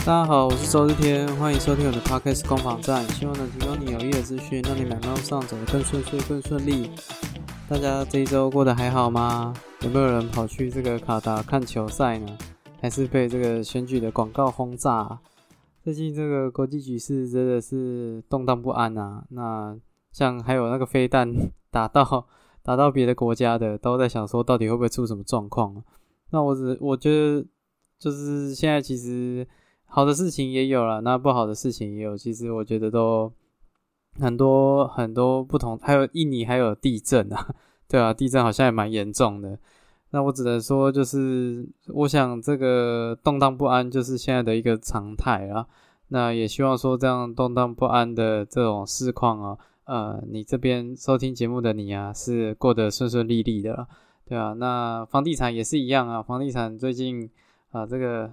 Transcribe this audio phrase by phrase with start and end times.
[0.00, 6.90] 大家好，我是周日天，欢迎收听我的 Podcast 攻防战，希望能提供你有益的资讯，让你买卖上走得更顺遂、更顺利。
[7.68, 9.54] 大家这一周过得还好吗？
[9.82, 12.38] 有没有人跑去这个卡达看球赛呢？
[12.80, 15.20] 还是被这个选举的广告轰炸？
[15.84, 19.24] 最近这个国际局势真的是动荡不安啊！
[19.28, 19.76] 那
[20.12, 21.30] 像还有那个飞弹
[21.70, 22.26] 打到
[22.64, 25.84] 打到别的国家的，都在想说到底会不会出什么状况？
[26.30, 27.46] 那我只我觉得
[27.98, 29.46] 就是现在其实
[29.90, 32.16] 好的事情也有了，那不好的事情也有。
[32.16, 33.30] 其实我觉得都
[34.18, 37.54] 很多很多不同，还有印尼还有地震啊，
[37.88, 39.58] 对啊，地震好像也蛮严重的。
[40.12, 45.66] 那我只能说，就是我想这个动荡不安就是现在的一个常态啊。
[46.08, 53.86] 那也希望说这样动荡不安的这种市况啊，呃，你这边收听节目的你啊，是过得顺顺利利的，
[54.26, 54.52] 对啊。
[54.54, 57.30] 那房地产也是一样啊，房地产最近
[57.70, 58.28] 啊，这个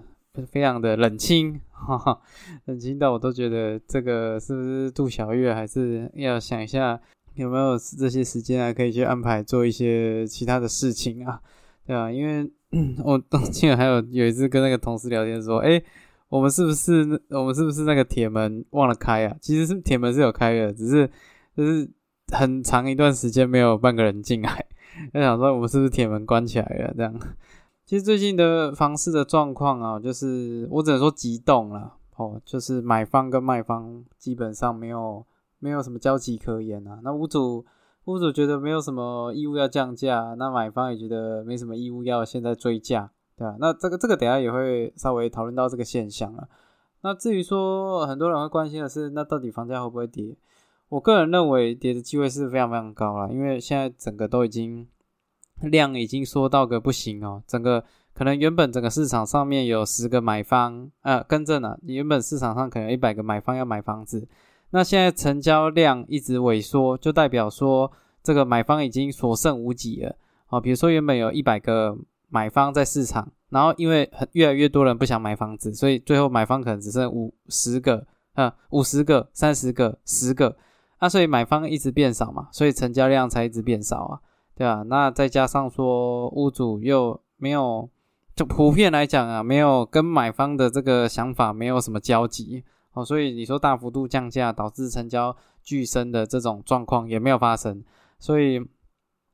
[0.46, 2.20] 非常的冷清， 哈哈，
[2.66, 7.00] 冷清到我都觉得这个是不是杜小月还是要想一下
[7.34, 11.40] 有没有这些时间啊，可以去安排做一些其他的事情啊。
[11.86, 12.50] 对啊，因为
[13.04, 15.82] 我 当天还有有一次跟那个同事聊天说，哎，
[16.28, 19.36] 我们是不是我们是不是那个铁门忘了开啊？
[19.40, 21.08] 其实是铁门是有开的，只是
[21.56, 21.88] 就是
[22.32, 24.66] 很长一段时间没有半个人进来，
[25.14, 27.18] 就想说我们是不是铁门关起来了这样。
[27.88, 35.24] 其实最近的房市的状况啊，就是我只能说激动了哦，就是买方跟卖方基本上没有
[35.58, 37.00] 没有什么交集可言啊。
[37.02, 37.64] 那屋主。
[38.04, 43.56] 屋主觉得没有什么义务要降价，那买方也觉得没什么义务要现在追价，对吧？
[43.60, 46.48] 那这个这个等下也会稍微讨论到这个现象了。
[47.02, 50.34] 那至于说很多人会关心的是，那到底房价会不会跌？
[50.88, 54.88] 我个人认为跌的机会是非常非常高了，因为现在整个都已经
[55.62, 64.28] 量已经缩到个不行哦，整个可能原本整个市场上面有十个买方，呃，更正了，原本市场上可能一百个买方要买房子。
[64.70, 67.90] 那现在成交量一直萎缩，就代表说
[68.22, 70.14] 这个买方已经所剩无几了。
[70.48, 71.96] 哦，比如说原本有一百个
[72.28, 80.56] 买方在市场，然后因为很越来越多人不想买房子，所以最后买方可能只剩五十个啊，五十个、三十个、十个，
[81.00, 84.20] 那所以买方一直变少嘛，所以成交量才一直变少啊，
[84.58, 84.82] 对吧？
[84.88, 87.88] 那再加上说屋主又没有，
[88.34, 92.64] 就普遍来讲啊，没有跟买方的这个想法没有什么交集。
[92.94, 97.84] 哦，所以你说大幅度降价导致成交巨升的这种状况也没有发生，
[98.18, 98.60] 所以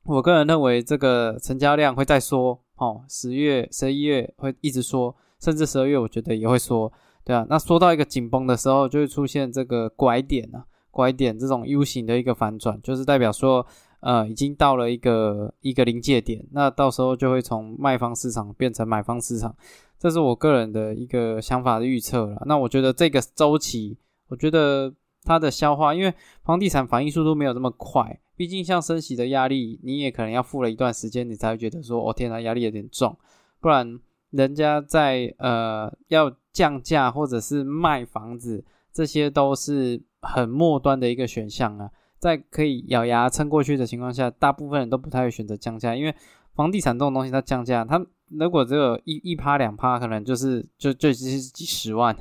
[0.05, 6.93] 我个人认为这个成交量会再缩，哦，十月、十一月会一直缩，甚至十二月我觉得也会缩，
[7.25, 13.65] 对啊，那缩到一个紧绷的时候，就会出现这个拐点啊，拐点这种 U 型的一个反转，就是代表说，
[14.05, 19.57] 呃，已经到了一个一个临界点，那到时候就会从卖方市场变成买方市场。
[19.99, 22.43] 这是我个人的一个想法的预测了。
[22.45, 23.97] 那我觉得这个周期，
[24.29, 24.93] 我觉得
[25.23, 28.21] 它的消化，因为房地产反应速度没有这么快。
[28.37, 33.17] 毕竟像升息的压力，你也可能要付了一段时间，你才会觉得说，哦天呐，压力有点重。
[33.59, 33.99] 不然
[34.31, 41.91] 人家在呃要降价或者是卖房子，这些都是很末端的一个选项啊。
[42.25, 46.15] 在可以咬牙撑过去的情况下，大部分人都不太会选择降价，因为
[46.55, 48.05] 房地产这种东西它降价，它。
[48.31, 52.17] 如果只有一一趴两趴，可能就是就就是几十万，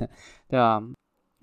[0.46, 0.80] 对啊，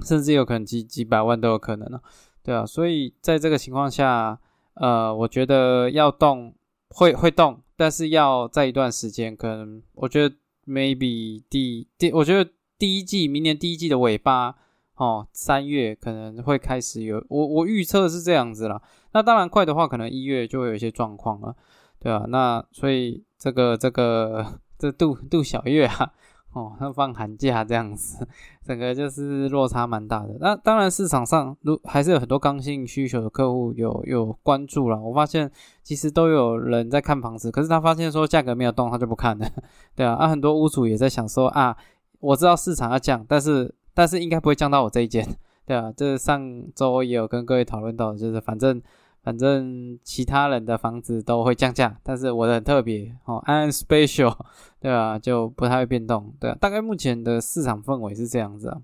[0.05, 1.99] 甚至有可能几几百万都有可能了，
[2.44, 4.39] 对啊，所以在这个情况下，
[4.75, 6.53] 呃，我觉得要动
[6.89, 10.35] 会会动，但是要在一段时间，可能我觉得
[10.67, 14.55] maybe 第第，我觉得第一季明年第一季的尾巴
[15.01, 18.81] 哦，三月可能会开始有，我我预测是这样子了。
[19.13, 21.56] 那当然快的话，可能一月就会有一些状况了，
[22.00, 23.23] 对啊，那所以。
[23.41, 24.45] 这个这个
[24.78, 26.13] 这杜杜小月啊，
[26.53, 28.28] 哦，他放寒假这样子，
[28.63, 30.38] 整个就是落差蛮大的。
[30.40, 35.01] 那当然市场上如还是有很多刚性需求的客户有有关注了。
[35.01, 35.51] 我发现
[35.81, 39.49] 其实都有人在看房子，可是他发现说价格没有动，他就不看了。
[39.97, 41.76] 对啊，啊很多屋主也在想说啊，
[42.20, 45.28] 我知道市场要降，但是但是应该不会降到我这一间。
[45.66, 48.82] 对啊，这上周也有跟各位讨论到，就是反正。
[49.23, 54.35] 反正其他人的房子都会降价，但是我的很特别哦，I'm special，
[54.82, 55.20] 对吧？
[55.20, 56.58] 就不太会变动，对啊。
[56.59, 58.82] 大概目前的市场氛围是这样子啊。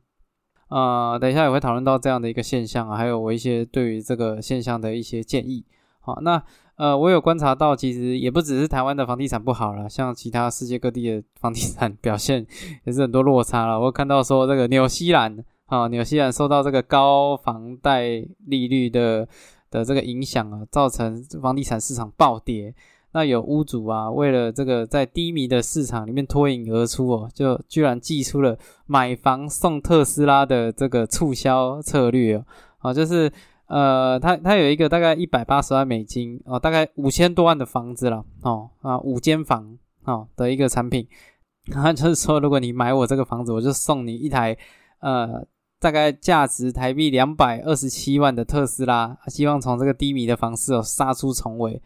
[0.70, 5.66] 呃，等一下也会讨论到这样的一个现象啊，还有我一些对于这个现象的一些建议。
[6.02, 6.44] 好，那
[6.78, 12.48] 呃，我有观察到，其实也不只是台湾的房地产不好了，像其他世界各地的房地产表现
[12.86, 13.80] 也是很多落差了。
[13.80, 19.28] 我看到说这个纽西兰啊，纽西兰受到这个高房贷利率的。
[19.70, 22.74] 的这个影响啊，造成房地产市场暴跌。
[23.12, 32.46] 那有屋主啊，为了这个在低迷的市场里面脱颖而出哦，就居然寄出了买房送特斯拉的这个促销策略哦，
[32.78, 33.30] 啊，就是
[33.68, 41.08] 呃，他他有一个大概一百八十万美金哦，大概五千多万的房子了哦啊，五间房哦的一个产品，
[41.72, 44.58] 然后就是说，如果你买我这个房子，我就送你一台
[45.00, 45.46] 呃。
[45.80, 51.80] 大概价值台币两百二十七万的特斯拉，希望从这个低迷的房市哦杀出重围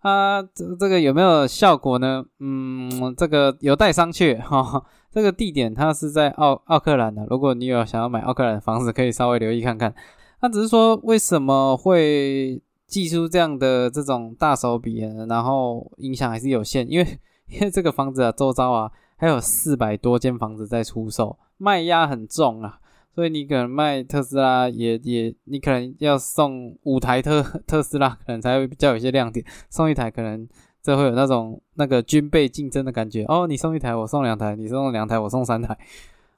[0.00, 0.42] 啊！
[0.42, 2.22] 这这个有没有效果呢？
[2.38, 4.84] 嗯，这个有待商榷哈。
[5.10, 9.94] 这个地点它是在奥奥克兰的，如果你有想要买奥克兰的房子，可以稍微留意看看。
[10.40, 22.78] 那只是说为什么会寄出这样的这种大手笔，然后影响还是有限，因为因为这个房子啊周遭啊还有四百多间房子在出售，卖压很重啊。
[23.12, 29.44] 所以你可能卖特斯拉也也，你可能要送五台特特斯拉，可能才会比较有些亮点。
[29.68, 30.48] 送一台可能
[30.80, 33.48] 这会有那种那个军备竞争的感觉哦。
[33.48, 35.76] 你送一台，我送两台；你送两台，我送三台。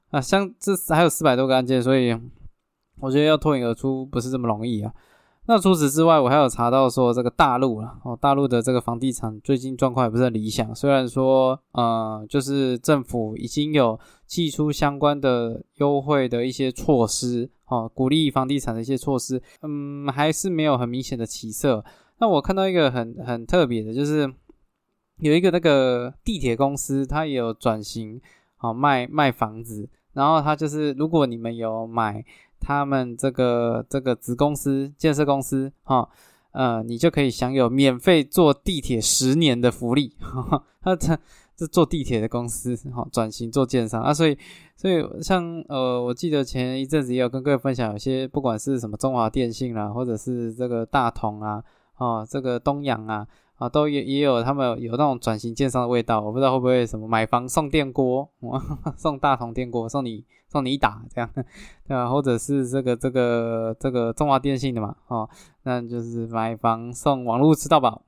[0.09, 2.19] 啊，像这还有四百多个案件，所以
[3.03, 4.93] 我觉得要脱颖而出不是这么容易啊。
[5.45, 10.73] 那除此之外，我还有查到说这个大陆啊，哦，大陆的这个房地产最近状况也不是很理想。
[10.73, 21.83] 虽然说，呃，就是政府已经有寄出相关的优惠的一些措施，哦，鼓励房地产的一些措施，嗯，还是没有很明显的起色。
[22.19, 24.33] 那我看到一个很很特别的，就是
[25.17, 28.21] 有一个那个地铁公司，它也有转型，
[28.61, 32.23] 哦，卖卖房子，然后它就是如果你们有买。
[32.63, 36.07] 他们这个这个子公司建设公司哈，
[36.51, 40.15] 呃，你就可以享有免费坐地铁十年的福利。
[40.81, 41.17] 他这
[41.55, 44.37] 这坐地铁的公司哈，转型做建商啊，所以
[44.75, 51.63] 所以像呃，我记得前一阵子也有跟各位分享，有些不管是什么中华电信啦，或者是这个大同啊，
[51.97, 53.27] 哦，这个东阳啊。
[53.57, 58.27] 啊，都也也有他们有那种转型建商的味道，我不知道会不会什么买房送电锅，
[58.97, 61.29] 送大同电锅，送你送你一打这样，
[61.87, 62.09] 对吧？
[62.09, 65.29] 或者是这个这个这个中华电信的嘛，哦，
[65.63, 68.03] 那就是买房送网络吃到饱，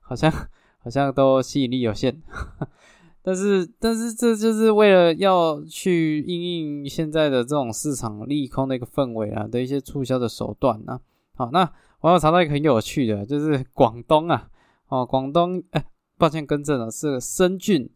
[0.00, 0.32] 好像
[0.78, 2.20] 好像都吸引力有限，
[3.22, 6.42] 但是但是这就是为了要去应
[6.82, 11.00] 应现在的这种市场利空的一个氛围啊的一些促销的手段呢。
[11.36, 11.70] 好，那。
[12.00, 14.48] 我有查到一个很有趣的，就是广东啊，
[14.88, 15.84] 哦，广东，哎，
[16.18, 17.88] 抱歉更正了，是深圳，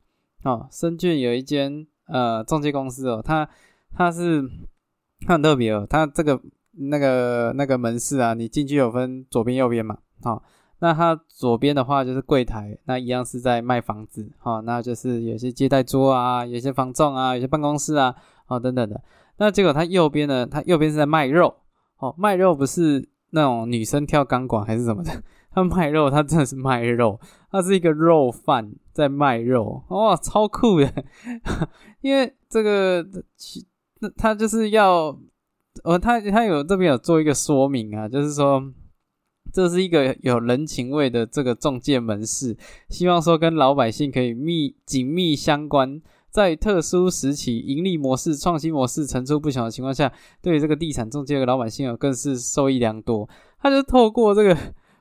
[0.42, 3.48] 哦，深圳有一间呃中介公司哦，它
[3.94, 4.42] 它是
[5.26, 6.40] 它很特别哦，它这个
[6.72, 10.42] 那个那个门市啊，你进去有分左边右边嘛，好，
[10.80, 18.16] 那它左边的话就是柜台，那一样是在卖房子，好，那就是有些接待桌啊，有些房仲啊，有些办公室啊，
[18.48, 19.00] 哦等等的，
[19.36, 21.54] 那结果它右边呢，它右边是在卖肉，
[21.98, 23.08] 哦，卖肉不是。
[23.30, 25.22] 那种女生跳钢管还是什么的，
[25.52, 27.18] 他卖肉，他真的是卖肉，
[27.50, 30.92] 他是一个肉贩在卖肉，哇，超酷的！
[32.02, 33.06] 因为这个，
[34.00, 35.18] 那他就是要，
[35.84, 38.62] 呃，他他有这边有做一个说明啊，就是说
[39.52, 42.56] 这是一个有人情味的这个中介门市，
[42.88, 46.00] 希望说跟老百姓可以密紧密相关。
[46.30, 53.28] 在特殊时期，盈利模式、创新模式层出不穷的情况下，对这个地产中介的老百姓哦，更是受益良多。
[53.60, 54.56] 他就透过这个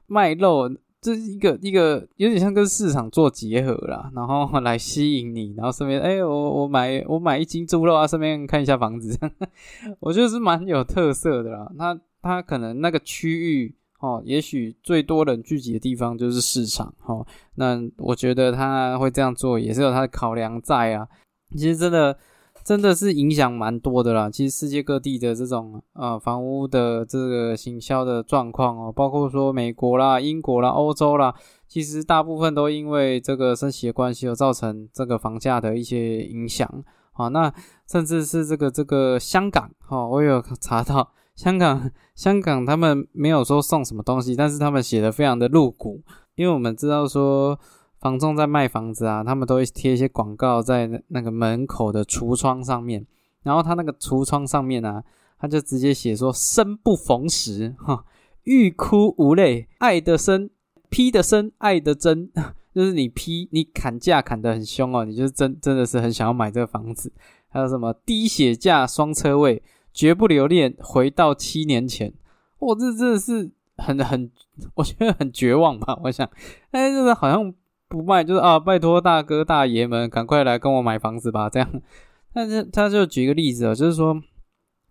[0.08, 9.18] 卖肉，这是一个一个有点像跟市场做结合啦，然后来吸引你，然后顺便哎，我我买我买一斤猪肉啊，顺便看一下房子，
[10.02, 11.72] 我觉得是蛮有特色的啦。
[11.76, 17.26] 那他可能那个区域哦，也许最多人聚集的地方就是市场哦。
[17.56, 21.08] 那我觉得他会这样做，也是有他的考量在啊。
[21.52, 22.18] 其实真的，
[22.64, 24.30] 真的是影响蛮多的啦。
[24.30, 31.36] 其实世界各地的这种呃房屋的这个行销的状况哦，包括说美国啦、英国啦、欧洲啦，
[31.68, 36.72] 其实大部分都因为这个升息的关系而造成这个房价的一些影响
[37.14, 37.28] 啊。
[37.28, 37.52] 那
[37.86, 46.02] 甚至是这个这个香港哈，我有查到香港香港他们没有说送什么东西，但是他们写的非常的露骨，
[46.36, 47.58] 因为我们知道说。
[48.02, 53.06] 房仲在卖房子啊，他们都会贴一些广告在那个门口的橱窗上面，
[53.44, 55.04] 然后他那个橱窗上面呢，
[55.38, 58.06] 他就直接写说“生不逢时”哈，
[58.46, 60.50] 欲哭无泪，爱的深，
[60.90, 62.32] 批的深，爱的真，
[62.74, 67.12] 就是你批你砍价砍得很凶哦，你就真真的是很想要买这个房子。
[67.50, 69.62] 还有什么低血价双车位，
[70.00, 72.14] 绝不留恋回到七年前，
[72.60, 74.32] 我，这真的是很很，
[74.76, 76.00] 我觉得很绝望吧？
[76.04, 76.26] 我想，
[76.72, 77.54] 哎，这个好像。
[77.92, 81.50] 不卖就是啊，拜托大哥大爷们，赶快来跟我买房子吧！
[81.50, 81.68] 这样，
[82.32, 84.22] 但是他就举一个例子啊，就是说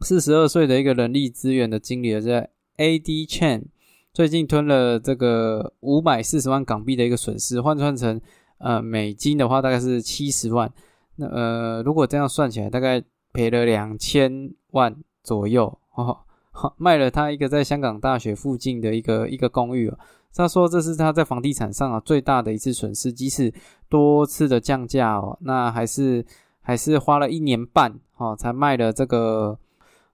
[0.00, 3.67] 四十二岁的一个人力资源的经理在 A D Chain
[4.12, 8.21] 最近吞了这个五百四十万港币的一个损失，换算成
[8.59, 10.69] 呃美金的话，大概是七十万。
[11.15, 13.00] 那呃，如果这样算起来，大概
[13.33, 16.19] 赔了两千万左右哦。
[16.77, 19.99] 卖了他一个在香港大学附近的一个一个公寓哦。
[20.35, 23.53] 他说这是他在房地产上啊最大的一次损失，即使
[23.89, 26.25] 多次的降价哦，那还是
[26.61, 29.59] 还是花了一年半哦才卖了这个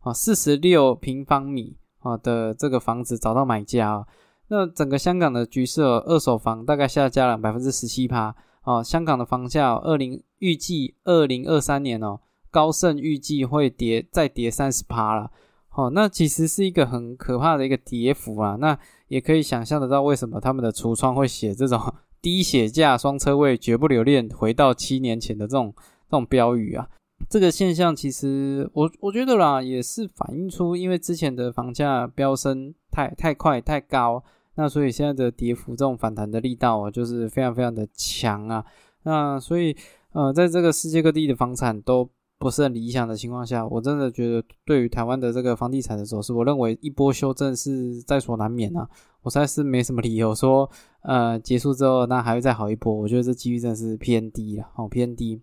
[0.01, 4.07] 啊四十六平方米啊的这个房子找到买家哦。
[4.49, 8.35] 那整个香港的局势，二手房大概下降了百分之十七趴
[8.65, 8.83] 哦。
[8.83, 12.21] 香港的房价二零预计二零二三年哦，
[12.55, 15.29] 高盛预计会跌再跌三十趴了。
[15.73, 18.57] 哦，那其实是一个很可怕的一个跌幅啊。
[18.61, 21.81] 那也可以想象得到，为什么他们的橱窗会写这种
[22.23, 25.75] 低血价双车位绝不留恋，回到七年前的这种
[26.09, 26.89] 这种标语啊。
[27.29, 34.23] 这个现象其实我我觉得啦，也是反映出因为之前的房价飙升太太快太高，
[34.55, 38.65] 那所以现在的跌幅这种反弹的力道啊，就是非常非常的强啊。
[39.03, 39.77] 那所以
[40.13, 42.09] 呃，在这个世界各地的房产都。
[42.39, 48.89] 不是很理想的情况下，我真的觉得对于台湾的这个房地产的走势，我认为一波修正是在所难免啊。
[49.23, 50.69] 我实在是没什么理由说，
[51.03, 52.93] 呃，结束之后那还会再好一波。
[52.95, 55.41] 我觉得这几率真的是偏低了，好偏低。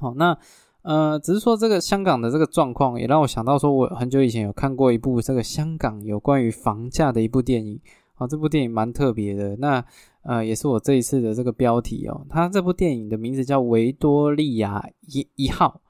[0.00, 0.36] 好，那
[0.82, 7.80] 呃，只是说这个香港的这个状况，也让我想到说，我很久以前有看过一部这个香港有关于房价的一部电影。
[8.14, 9.56] 啊，这部电影蛮特别的。
[9.56, 9.82] 那
[10.22, 12.26] 呃，也是我这一次的这个标题哦。
[12.28, 15.80] 它这部电影的名字叫《维多利亚一一号》。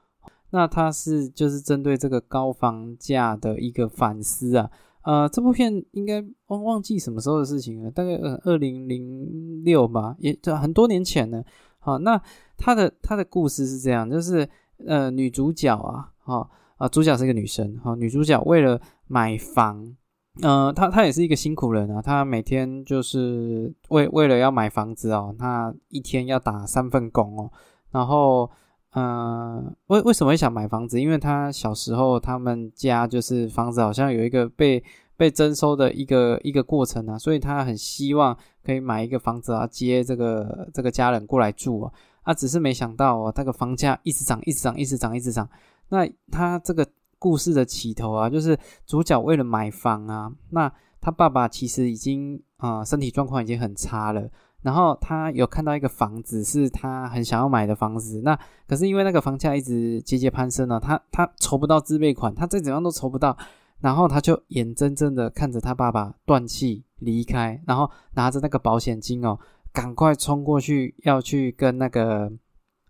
[0.51, 4.69] 那它是就是针对这个高房价的一个反思啊，
[5.03, 11.41] 呃，这部片应该忘忘记什么时候的事情了，大概呃二零零六吧，也这很多年前呢。
[11.79, 12.21] 好，那
[12.57, 14.47] 他的他的故事是这样，就是
[14.85, 19.95] 呃女主角啊，哈啊主角是一个女生，哈女主角为了买房，
[20.41, 27.51] 呃她她也是一个辛苦人啊，她每天就是为为了要买房子哦，她一天要打三份工哦，
[27.91, 28.51] 然后。
[28.93, 30.99] 嗯，为为什么会想买房子？
[30.99, 34.83] 因为他小时候他们家就是房子好像有一个被
[35.15, 41.93] 被征收的一个一个过程啊，所以他很希望可以买一个房子啊，接这个这个家人过来住啊。
[42.23, 45.49] 啊，只是没想到哦，那个房价一直涨，一直涨，一直涨，一直涨。
[45.89, 46.85] 那他这个
[47.17, 54.29] 故事的起头啊，就是主角为了买房啊，那他爸爸其实已经啊身体状况已经很差了。
[54.61, 58.21] 然后他有看到一个房子，是他很想要买的房子。
[58.21, 58.37] 那
[58.67, 63.35] 可是因为那个房价一直节节攀升呢，他他筹不到自备款，他再怎样都筹不到。
[63.79, 69.35] 然后他就眼睁睁的看着他爸爸断气离开，然后拿着那个保险金哦，
[69.73, 72.31] 赶快冲过去要去跟那个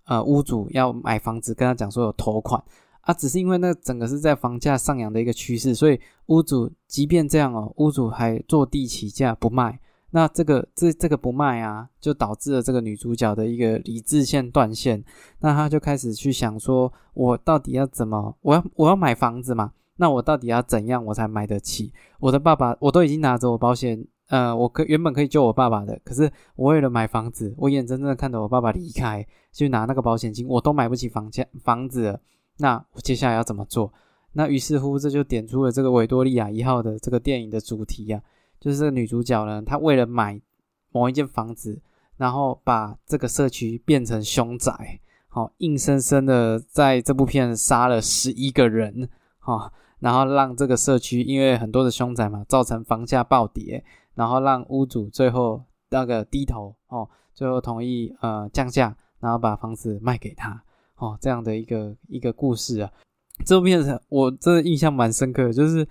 [0.06, 2.62] 呃屋主要买房子，跟他讲说有头款
[3.00, 3.14] 啊。
[3.14, 9.80] 只是因为那整个是在房价上扬的一个趋势，所以屋主即便这样哦，屋主还坐地起价不卖。
[10.14, 15.04] 那这个这这个不卖啊，就导致了这个女主角的一个理智线断线。
[15.40, 18.36] 那她就开始去想说，我到底要怎么？
[18.42, 19.72] 我要我要买房子嘛？
[19.96, 21.94] 那我到底要怎样我才买得起？
[22.20, 32.20] 我的爸爸我都已经拿着我保险，呃，我可原本可以救我爸爸的，可是我为了买房子，我眼睁睁的看着我爸爸离开，去拿那个保险金，我都买不起房价房子了。
[32.58, 33.94] 那我接下来要怎么做？
[34.34, 38.22] 那于是乎，这就点出了这个维多利亚一号的这个电影的主题呀。
[38.62, 40.40] 就是这个女主角呢，她为了买
[40.92, 41.82] 某一间房子，
[42.18, 45.00] 然后把这个社区变成凶宅，
[45.30, 60.64] 好，硬生生的在这部片杀了十一个人，哈，然后让这个社区因为很多的凶宅嘛，造成房价暴跌，然后让屋主最后那个低头，哦，最后同意呃降价，然后把房子卖给他，
[60.98, 62.92] 哦，这样的一个一个故事啊，
[63.44, 65.88] 这部片子我真的印象蛮深刻的，就是。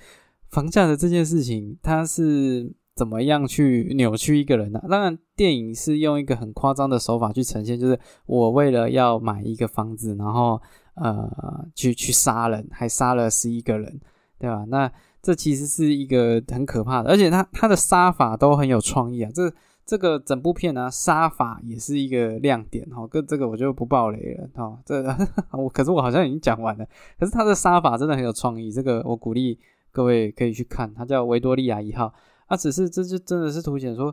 [0.50, 4.83] 房价的这件事情，它是怎么样去扭曲一个人呢？
[4.90, 10.61] 当然，电影是用一个很夸张的手法去呈现，就是我为了要买一个房子，然后
[10.95, 14.00] 呃，去去杀人，还杀了十一个人，
[14.38, 14.64] 对吧？
[14.69, 14.90] 那
[15.23, 19.30] 这其实是一个很可怕的，而且他他的杀法都很有创意啊。
[19.33, 19.52] 这
[19.87, 23.07] 这个整部片呢，杀法也是一个亮点哈。
[23.07, 24.78] 跟这个我就不爆雷了哈。
[24.85, 25.02] 这
[25.57, 26.85] 我可是我好像已经讲完了，
[27.19, 29.59] 可是他的杀法真的很有创意，这个我鼓励。
[29.92, 32.12] 各位可以去看，它叫维多利亚一号。
[32.47, 34.12] 啊，只是这就真的是凸显说，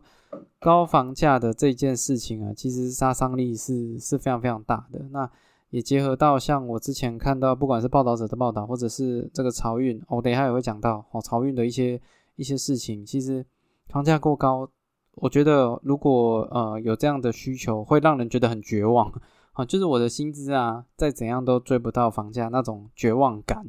[0.59, 4.99] 高房价的这件事情啊，其实杀伤力是是非常非常大的。
[5.09, 5.27] 那
[5.71, 11.99] 也结合到像我之前看到，不管是报道者的报道，或者是这个潮运，我等一下也会讲到哦，潮运的一些
[12.35, 13.03] 一些事情。
[13.03, 13.43] 其实
[13.87, 14.69] 房价过高，
[15.15, 19.11] 我觉得如果呃有这样的需求，会让人觉得很绝望
[19.53, 23.65] 啊， 就是我的薪资啊，再怎样都追不到房价那种绝望感。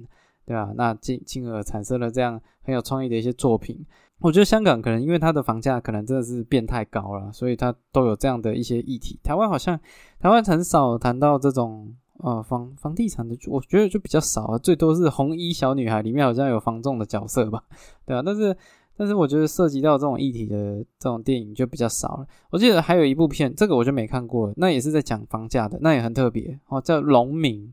[0.48, 3.84] 对啊，那进进而产生了这样很有创意的一些作品。
[4.18, 9.20] 我觉得香港可能因为它的房价可能真的是变太高了，所以它都有这样的一些议题。
[9.22, 9.78] 台湾好像
[10.18, 17.62] 台湾很少谈到这种呃房房地产的，我觉得就比较少啊，最多是红衣小女孩里面好像有房仲的角色吧，
[18.06, 18.56] 对啊，但是
[18.96, 22.26] 但是我觉得涉及到这种议题的这种电影就比较少了。
[22.50, 27.66] 我记得还有一部片，这个我就没看过，那也是在讲房价的，那也很特别哦，叫《农民》，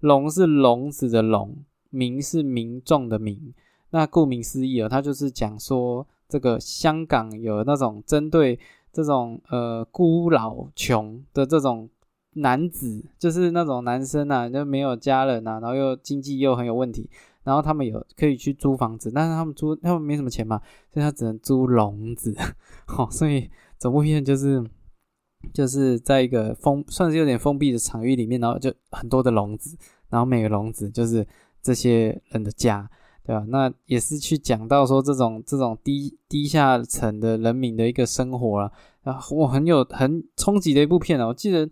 [0.00, 1.54] 龙是笼子的笼，
[1.92, 3.54] 民是民众的民。
[3.90, 8.58] 那顾名思义啊，他就是讲说，这个香港有那种针对
[8.90, 11.88] 这种呃孤老穷的这种
[12.32, 17.10] 男子，就是那种男生啊，就没有家人啊，然后又经济又很有问题，
[17.44, 20.58] 然后他们有可以去租房子，但是他们租他们没什么钱嘛，
[20.90, 22.34] 所以他只能租笼子，
[22.86, 24.64] 好， 所以整部片就是
[25.52, 29.76] 就是在一个封算是有点封闭的场域里面，然后就很多的笼子，
[30.08, 31.26] 然后每个笼子就是
[31.62, 32.90] 这些人的家。
[33.24, 33.44] 对吧？
[33.50, 38.72] 那也是去讲到说这种这种低低下层的人民的一个生活了
[39.04, 41.28] 啊，我很有很冲击的一部片啊！
[41.28, 41.70] 我记得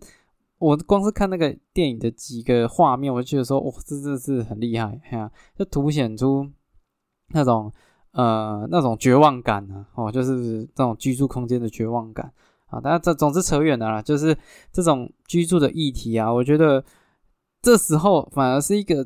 [0.59, 5.29] 我光是看那个电影的几个画面，我就觉得说，哇，这真的是很厉害呀！
[5.59, 6.49] 就凸显出
[7.33, 7.69] 那种
[8.13, 12.31] 呃那种绝望感啊，哦，就是这种居住空间的绝望感
[12.67, 12.79] 啊。
[12.79, 14.33] 大家这总之扯远了啦，就是
[14.71, 16.81] 这种居住的议题啊，我觉得。
[17.61, 19.05] 这时候反而是一个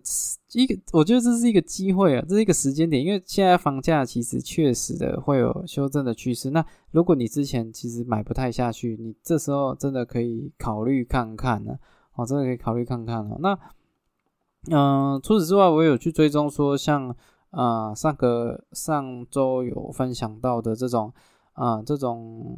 [0.54, 6.50] 一个，我觉得这是一个机会啊，这是一个时间点，因为现在房价其实确实的会有修正的趋势。
[6.52, 11.78] 那如果你之前其实买不太下去，你这时候真的可以考虑看看呢，
[12.14, 13.38] 哦，真的可以考虑看看了。
[13.42, 13.60] 那
[14.72, 17.14] 嗯，除此之外，我有去追踪说，像
[17.50, 21.14] 啊上个上周有分享到的这种
[21.52, 22.58] 啊这种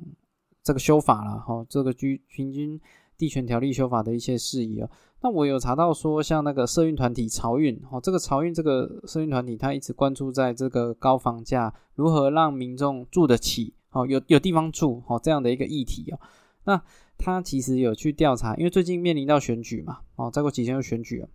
[0.62, 2.80] 这个修法了哈，这个居平均
[3.18, 4.88] 地权条例修法的一些事宜啊。
[5.20, 16.20] 那我有查到说，像那个社运团体潮运，哦，这个潮运这个社运团体，它一直关注在这个高房价如何让民众住得起，哦，有有地方住，哦，这样的一个议题哦。
[16.66, 16.80] 那
[17.18, 21.30] 他其实有去调查，因为最近面临到选举嘛，哦，再过几天就选举了，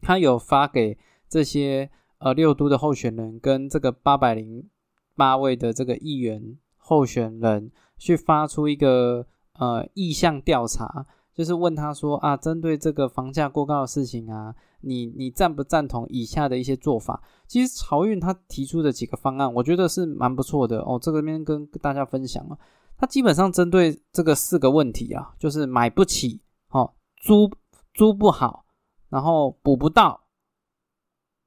[0.00, 0.96] 他有发给
[1.28, 4.68] 这些呃六都的候选人跟这个八百零
[5.16, 11.04] 八位的这个议员候选人去发出一个呃意向调查。
[11.34, 17.22] 就是问他说啊，针对这个房价过高的事情啊，你你赞不赞同以下的一些做法？
[17.46, 20.98] 其实曹运他提出的几个方案，我觉得是蛮不错的哦。
[21.00, 22.58] 这个边跟大家分享啊，
[22.98, 27.50] 他基本上针对这个四个问题啊，就是买不起哦，租
[27.94, 28.66] 租不好，
[29.08, 30.20] 然后补不到，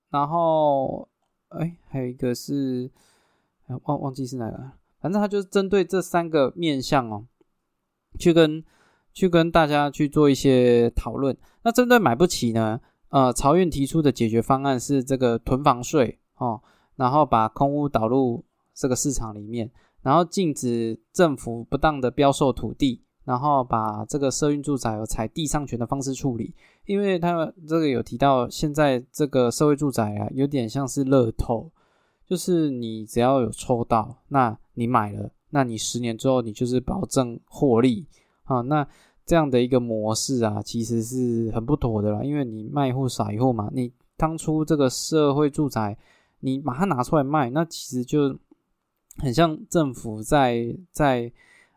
[0.09, 1.07] 然后
[1.49, 2.89] 哎，还有一个是
[3.83, 7.25] 忘忘记是哪个，反正他就是针对这三个面向哦，
[8.17, 8.65] 去跟。
[9.15, 11.35] 去跟大家去做一些讨论。
[11.63, 12.79] 那针对买不起呢？
[13.09, 16.61] 呃，曹运提出的解决方案是这个囤房税哦，
[16.97, 26.53] 然后把空屋导入这个市场里面，然后禁止政府不当的标售土地，然后把这个社运住宅有采地上权的方式处理。
[26.85, 31.71] 因为他这个有提到，现在这个社会住宅啊，有点像是乐透，
[32.27, 38.05] 就是你只要有抽到，那你买了，那你十年之后你就是保证获利
[38.45, 38.87] 啊，那。
[39.27, 42.23] 这样的一个模式啊，其实是很不妥的啦。
[42.23, 45.97] 因为你卖户少一户嘛，你当初这个社会住宅，
[46.41, 48.37] 你把它拿出来卖，那其实就
[49.17, 51.31] 很像政府在在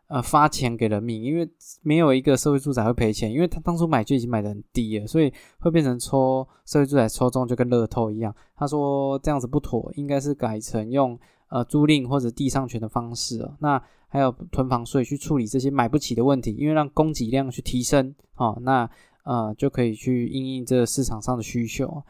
[0.09, 1.49] 呃发钱给人民，因为
[1.81, 8.31] 没有一个社会住宅会赔钱，因为他当初买就已经买的很低了，所以会变成抽社会住宅抽中就跟乐透一样。
[8.55, 13.55] 他说这样子不妥，应该是改成用呃租赁或者地上权的方式哦。
[13.57, 18.89] 那还有囤房税去处理这些买不起的问题，因为让供给量去提升，哦，那
[19.23, 22.03] 呃就可以去应应这市场上的需求。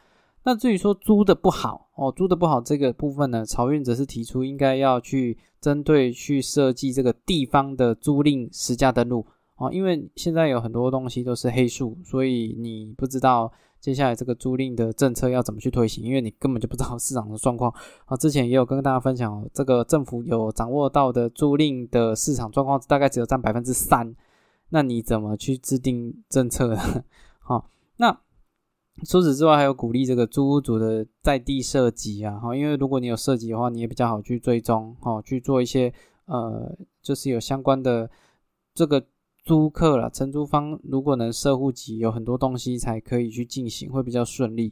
[0.43, 13.51] 那至于说租的不好哦，租的不好这个部分呢，曹运则是提出应该要去针对去设计这个地方的租赁实价登录哦，因为现在有很多东西都是黑数，所以你不知道。
[13.79, 16.03] 接下来这个租赁的政策要怎么去推行？
[16.03, 17.73] 因为你根本就不知道市场的状况
[18.05, 18.17] 啊。
[18.17, 24.13] 之前也有跟大家分享，这个政府有掌握到的租赁的市场状况大概只有占百分之三，
[24.69, 27.05] 那你怎么去制定政策呢？
[27.39, 28.19] 好，那
[29.05, 35.93] 除此之外，还有鼓励这个租屋主的在地设计啊，哈，因为如果你有设计的话，你也比较好去追踪，哈，去做一些
[36.25, 38.09] 呃，就是有相关的
[38.73, 39.05] 这个。
[39.49, 44.71] 租客了，承租方如果能设户籍，有很多东西才可以去进行，会比较顺利。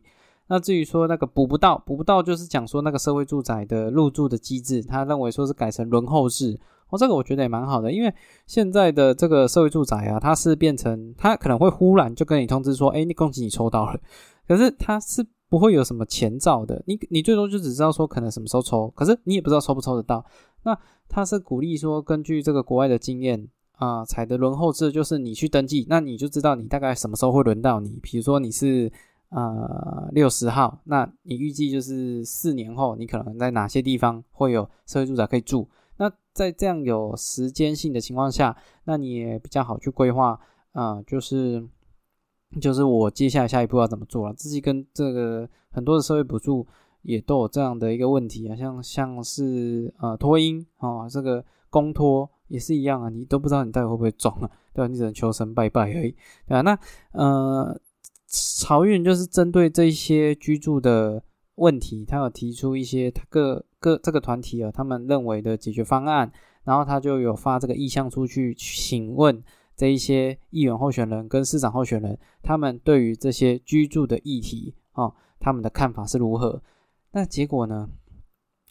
[0.49, 6.59] 那至于说那个补不到，补不到就是讲说那个社会住宅的入住的机制，他认为说是改成轮候制。
[6.89, 8.13] 哦，这个我觉得也蛮好的，因为
[8.45, 13.99] 现在的这个社会住宅啊，它是变成它可能会忽然就跟你通知说，哎，你恭喜你抽到了，
[14.47, 20.23] 可是它是不会有什么前兆的，你你最多就只知道说可能什么时候抽，可是你也不知道抽不抽得到。
[20.63, 20.77] 那
[21.09, 27.97] 他是鼓励说，根据这个国外的经验啊，踩的轮候制就是你去登记，那你就知道你大概什么时候会轮到你。
[28.03, 28.91] 比如说你是
[29.29, 35.67] 呃六十号，那你预计就是四年后，你可能在哪些地方会有社会住宅可以住。
[35.97, 40.39] 那在这样有时间性的情况下，那你也比较好去规划
[40.73, 41.67] 啊，就是。
[42.61, 44.33] 就是我接下来下一步要怎么做了？
[44.33, 46.65] 自己跟这个很多的社会补助
[47.01, 54.87] 也都有这样的一个问题啊，像像是呃托婴啊，这个公托也是一样啊，你都不知道你到底会不会中啊， 对吧？
[54.87, 56.11] 你只能求神拜拜而已，
[56.47, 56.61] 对吧？
[56.61, 56.79] 那
[57.11, 57.79] 呃，
[58.29, 61.23] 漕运就是针对这些居住的
[61.55, 66.31] 问题，他有提出一些各各这个团体啊，他们认为的解决方案，
[66.63, 69.43] 然后他就有发这个意向出去请问。
[69.75, 76.59] 这一些议员候选人跟市长候选人，他们对于这些居住的议题啊，他们的看法是如何？
[77.11, 77.87] 那结果呢？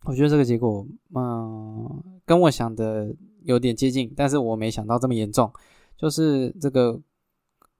[0.02, 0.84] 我觉得这个结果，
[1.14, 3.14] 嗯，跟我想的
[3.46, 5.50] 有点接近，但是我没想到这么严重。
[5.96, 7.00] 就是这个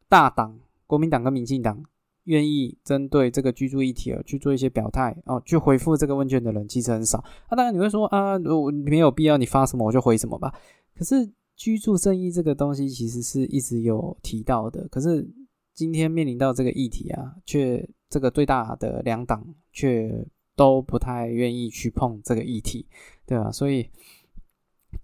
[0.09, 1.83] 大党国民党跟民进党
[2.25, 7.23] 愿意针对这个居住议题而去做一些表态哦，去回复这个问卷的人其实很少。
[7.51, 10.55] 那当然你会说啊，我没有必要，你发什么我就回什么吧。
[10.97, 11.31] 可是。
[11.59, 15.27] 居住正义这个东西其实是一直有提到的，可是
[15.73, 20.23] 今天面临到这个议题啊，却这个最大的两党却
[20.55, 22.87] 都不太愿意去碰这个议题，
[23.25, 23.51] 对吧？
[23.51, 23.89] 所以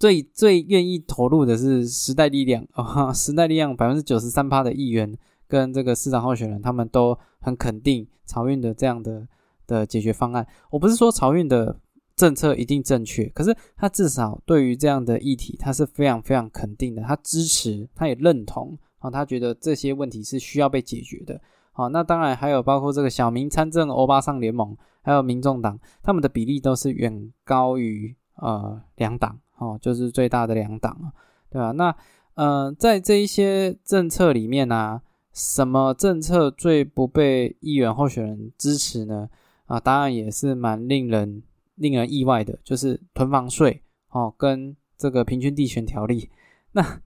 [0.02, 9.28] 最最愿意投入的是时代力量 啊，时代力量百分之九十三趴的议员跟这个市长候选人，他们都很肯定漕运的这样的
[9.68, 10.44] 的解决方案。
[10.70, 11.78] 我不是说漕运的。
[12.14, 21.40] 政策一定正确，可是他至少对于这样的议题，他是非常非常肯定的，他支持，他也认同啊，他觉得这些问题是需要被解决的。
[21.72, 31.12] 好，那当然还有包括这个小民参政欧巴桑联盟，还有民众党，他们的比例都是远高于呃两党，哦，就是最大的两党啊，
[31.50, 31.70] 对吧？
[31.72, 31.94] 那
[32.34, 35.00] 呃，在这一些政策里面呢，
[35.32, 39.28] 什么政策最不被议员候选人支持呢？
[39.66, 41.42] 啊，当然也是蛮令人。
[41.76, 46.28] 令人意外的就是囤房税哦，跟这个平均地权条例，
[46.72, 47.00] 那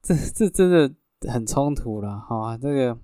[0.00, 0.94] 这这真的
[1.28, 2.56] 很冲突了哈。
[2.56, 2.96] 这个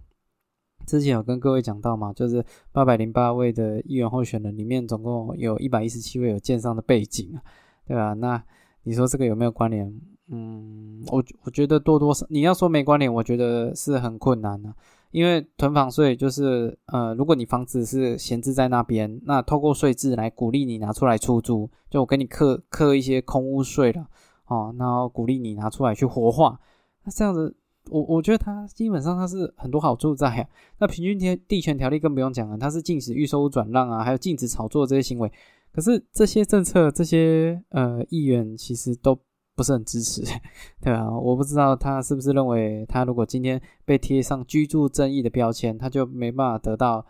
[0.87, 7.43] 之前有跟各位讲到嘛，就是八百零八位的议员候选人里面，总共有一百一十七位有建商的背景啊，
[7.85, 8.15] 对吧？
[8.15, 8.43] 那
[8.85, 9.93] 你说这个有没有关联？
[10.29, 14.75] 嗯，我我觉得多多少你要说没关联，我觉得是很困难的。
[15.11, 24.07] 因为囤房税就是，呃，如果你房子是闲置在那边，那透过税制来鼓励你拿出来出租，就我给你刻刻一些空屋税了，
[24.47, 26.59] 哦，然后鼓励你拿出来去活化，
[27.05, 27.55] 那这样子，
[27.91, 30.49] 我我觉得它基本上它是很多好处在啊。
[30.79, 35.31] 那平均地地权条例更不用讲了，它是禁止预售转让啊，还有禁止炒作这些行为。
[35.73, 39.19] 可是这些政策，这些呃议员其实都。
[39.55, 40.23] 不是很支持，
[40.81, 47.05] 对啊，我不知道他是不是认为他如果今天被贴上居住正义的标签，他就没办法得到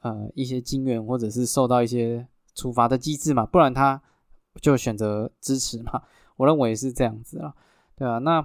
[0.00, 3.44] 呃一些金援，或者是受到一些处罚的机制嘛？
[3.44, 4.02] 不然他
[4.58, 6.02] 就选择支持嘛？
[6.38, 7.52] 我认为是这样子啊，
[7.94, 8.42] 对啊，那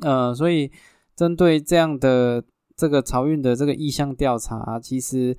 [0.00, 0.72] 呃，所以
[1.14, 2.42] 针对这样的
[2.76, 5.38] 这个漕运的这个意向调查，其实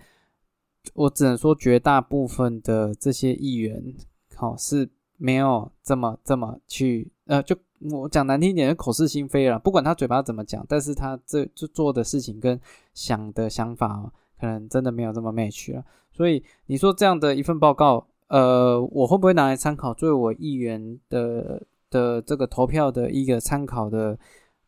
[0.94, 3.94] 我只能说绝大部分的这些议员，
[4.36, 4.90] 好是。
[5.24, 7.56] 没有这么这么去，呃，就
[7.92, 9.60] 我讲难听一点，口是心非了。
[9.60, 12.60] 不管他嘴巴怎么讲，但是他这就做的事情跟
[12.96, 15.86] 想的想法，可能真的没有这么 match 了。
[16.12, 24.18] 所以你说这样的一份报告，呃，我会不会拿来参考，作为我议员的的这个投票的一个参考的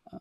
[0.04, 0.20] 呃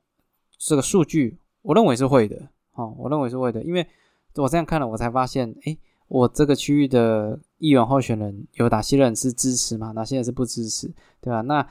[0.57, 1.37] 这个数据？
[1.61, 3.87] 我认为是会的，哦，我认为是会的，因为
[4.35, 5.77] 我这样看了，我才发现，哎。
[6.09, 9.93] 我这个区域的议员候选人有哪些人是支持嘛？
[9.93, 10.87] 哪些人是不支持？
[11.19, 11.41] 对吧？
[11.41, 11.67] 那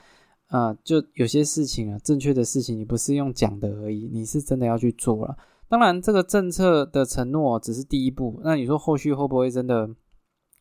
[0.49, 5.37] 呃，就有些事情啊，正确的事情你不是用讲的而已，你是真的要去做了。
[5.69, 8.41] 当然，这个政策的承诺只是第一步。
[8.43, 9.89] 那你说后续会不会真的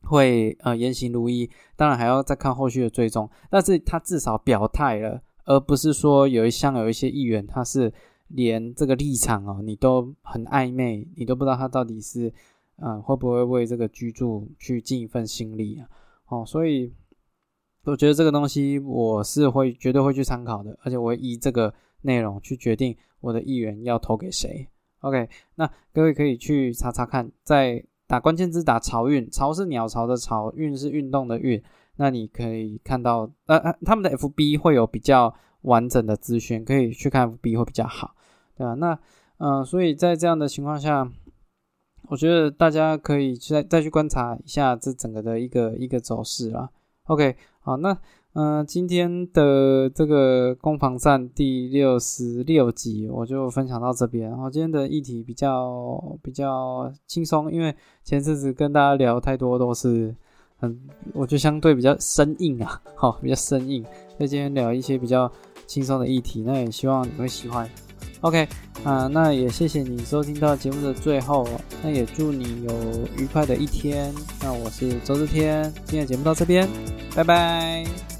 [0.04, 1.50] 会呃言行如一？
[1.76, 3.28] 当然还要再看后续的追踪。
[3.50, 7.92] 但是他至少表态了，而不是说有一项有一些议员他是
[8.34, 12.34] 连这个立场哦，你都很暧昧，你都不知道他到底是。
[12.84, 15.86] 嗯，会不会为这个居住去尽一份心力啊？
[16.30, 16.92] 哦，所以
[17.84, 24.68] 我觉得这个东西我是会绝对会去参考的，而且我会依这个内容去决定我的议员要投给谁。
[25.02, 31.62] OK，那各位可以去查查看，在打关键字打潮运，潮是鸟巢的潮，运是运动的运，
[31.98, 38.16] 那你可以看到，呃呃，他们的 FB 会有比较完整的资讯，可以去看 FB 会比较好，
[38.62, 38.74] 对吧？
[38.76, 39.00] 那
[39.38, 41.10] 嗯，所以在这样的情况下。
[42.10, 46.70] 我觉得大家可以再再去观察一下这整个的一个一个走势啦。
[47.04, 47.98] OK，好，那
[48.34, 54.30] 嗯，今天的这个攻防战第六十六集我就分享到这边。
[54.30, 60.14] 然后今天的议题比较比较轻松，因为前阵子跟大家聊太多都是
[60.58, 60.78] 很，
[61.14, 63.86] 我觉得相对比较生硬啊，好，比较生硬。
[64.18, 65.32] 那今天聊一些比较
[65.66, 67.70] 轻松的议题，那也希望你会喜欢。
[68.22, 68.48] OK，
[68.84, 71.48] 啊，那也谢谢你收听到节目的最后，
[71.84, 72.74] 那也祝你有
[73.18, 74.14] 愉快的一天。
[74.42, 76.68] 那我是周志天，今天的节目到这边，
[77.16, 78.11] 拜拜。